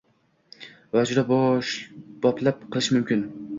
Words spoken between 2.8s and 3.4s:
mumkin